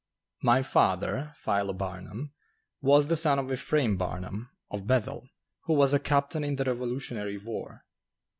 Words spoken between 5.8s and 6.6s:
a captain in